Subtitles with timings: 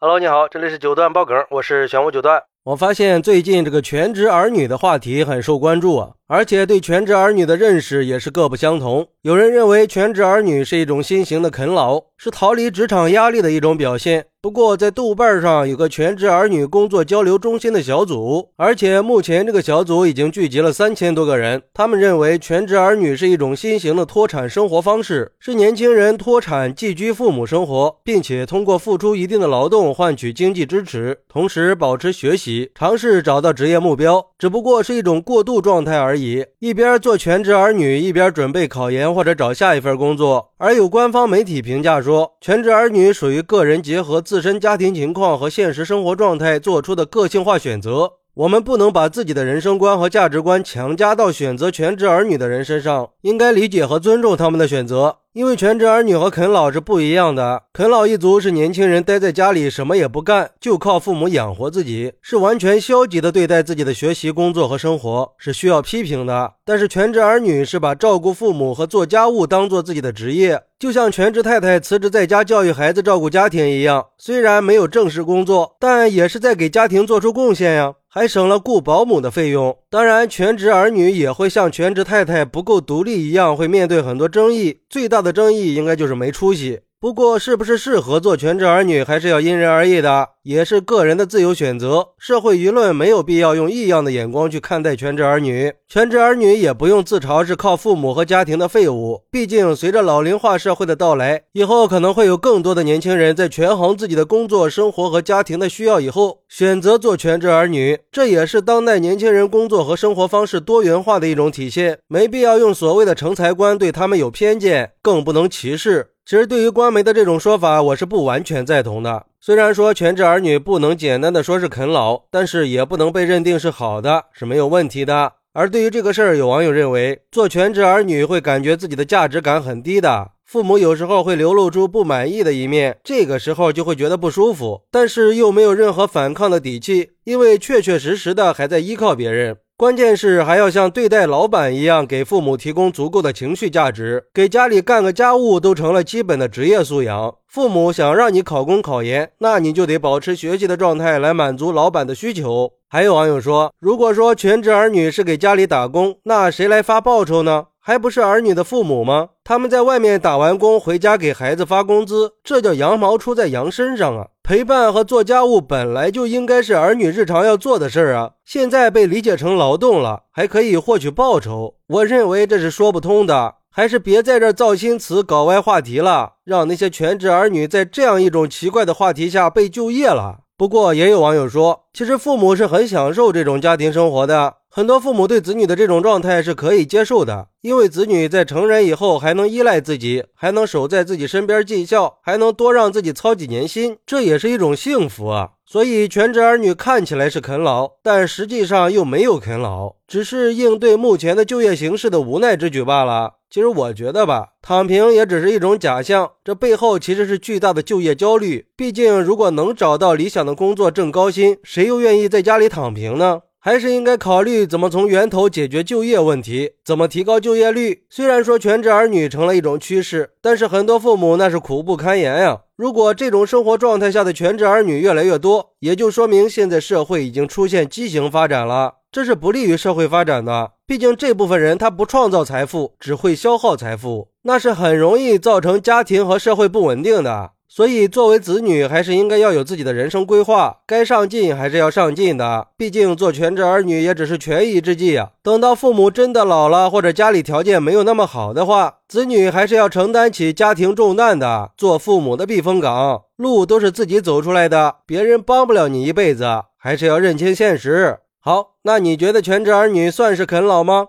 [0.00, 2.44] Hello，你好，这里是九段爆梗，我是玄武九段。
[2.62, 9.08] 我发现最近这个全职儿女的话题很受关注啊，而且对全职儿女的认识也是各不相同。
[9.22, 14.26] 有人认为全职儿女是一种新型的啃老，是逃离职场压力的一种表现。
[14.40, 21.60] 不过，在豆瓣上有个全职儿女工作交流中心的小组，而且目前这个小组已经聚集了三千多个人。
[21.74, 36.17] 他们认为全职儿女是一种新型的脱产生活方式，是年轻人脱产寄居父母生活，并且通过付出一定的劳动换取经济支持，同时保持学习，尝试找到职业目标，只不过是一种过渡状态而已。
[36.58, 40.52] 一边做全职儿女，一边准备考研或者找下一份工作。
[40.58, 44.20] 而有官方媒体评价说，全职儿女属于个人结合。
[44.20, 55.18] 自身家庭情况和现实生活状态做出的个性化选择，我们不能把自己的人生观和价值观强加到选择全职儿女的人身上，应该理解和尊重他们的选择。
[55.38, 66.54] 因为全职儿女和啃老是不一样的，啃老一族是年轻人待在家里什么也不干，就靠父母养活自己，是完全消极的对待自己的学习、工作和生活，是需要批评的。
[66.64, 77.94] 但是全职儿女是把照顾父母和做家务当做自己的职业，就像全职太太辞职在家教育孩子、照顾家庭一样，虽然没有正式工作，但也是在给家庭做出贡献呀。
[78.10, 79.78] 还省了雇保姆的费用。
[79.90, 84.80] 当然，全职儿女也会像全职太太不够独立一样，会面对很多争议。
[84.88, 86.80] 最大的争议应该就是没出息。
[87.00, 92.08] 不过，是不是适合做全职儿女，还是要因人而异的，也是个人的自由选择。
[92.18, 95.72] 社会舆论没有必要用异样的眼光去看待全职儿女。
[95.86, 99.22] 全职儿女也不用自嘲是靠父母和家庭的废物。
[99.30, 108.00] 毕竟，随着老龄化社会的到来，以后可能会有更多的年轻人在权衡自己的工作、生活和家庭的需要以后，选择做全职儿女。
[108.10, 112.00] 这也是当代年轻人工作和生活方式多元化的一种体现。
[112.08, 116.08] 没必要用所谓的成才观对他们有偏见，更不能歧视。
[116.28, 119.24] 其实，对于官媒的这种说法，我是不完全赞同的。
[119.40, 125.32] 虽然说全职儿女不能简单的说是啃老，但是也不能被认定是好的，是没有问题的。
[125.54, 139.56] 而对于这个事儿，有网友认为做全职儿女会感觉自己的价值感很低的，父母有时候会流露出不满意的一面，这个时候就会觉得不舒服，但是又没有任何反抗的底气，因为确确实实的还在依靠别人。
[139.78, 147.36] 关键是还要像对待老板一样，给父母提供足够的情绪价值，给家里干个家务都成了基本的职业素养。
[147.46, 152.72] 父母想让你考公考研，那你就得保持学习的状态来满足老板的需求。
[152.88, 157.66] 还有网友说，如果说全职儿女是给家里打工，那谁来发报酬呢？
[157.80, 159.28] 还不是儿女的父母吗？
[159.44, 164.26] 他们在外面打完工回家给孩子发工资，这叫羊毛出在羊身上啊！
[164.48, 173.56] 陪伴和做家务本来就应该是儿女日常要做的事儿啊，现在被理解成劳动了，还可以获取报酬，我认为这是说不通的。
[173.70, 180.38] 还是别在这造新词、搞歪话题了，让那些全职儿女在这样一种奇怪的话题下被就业了。
[180.56, 184.54] 不过也有网友说，其实父母是很享受这种家庭生活的。
[184.78, 195.50] 很多父母对子女的这种状态是可以接受的，因为子女在成人以后还能依赖自己，还能守在自己身边尽孝，还能多让自己操几年心，这也是一种幸福啊。
[195.66, 203.32] 所以全职儿女看起来是啃老，但实际上又没有啃老，只是应对目前的就业形势的无奈之举罢了。
[203.50, 208.66] 其实我觉得吧，躺平也只是一种假象，这背后其实是巨大的就业焦虑。
[208.76, 213.40] 毕竟，如果能找到理想的工作挣高薪，谁又愿意在家里躺平呢？
[213.68, 218.04] 还是应该考虑怎么从源头解决就业问题，怎么提高就业率。
[218.08, 222.62] 虽然说全职儿女成了一种趋势，但是很多父母那是苦不堪言呀。
[222.76, 230.70] 如果这种生活状态下的全职儿女越来越多，也就说明现在社会已经出现畸形发展了，这是不利于社会发展的。
[230.86, 237.50] 毕竟这部分人他不创造财富，只会消耗财富，那是很容易造成家庭和社会不稳定的。
[237.70, 242.68] 所以，作为子女，还是应该要有自己的人生规划，该上进还是要上进的。
[242.78, 245.32] 毕竟，做全职儿女也只是权宜之计啊。
[245.42, 253.24] 等到父母真的老了，或者家里条件没有那么好的话，子女还是要承担起家庭重担的，做父母的避风港。
[253.36, 256.46] 路都是自己走出来的，别人帮不了你一辈子，
[256.78, 258.20] 还是要认清现实。
[258.40, 261.08] 好，那你觉得全职儿女算是啃老吗？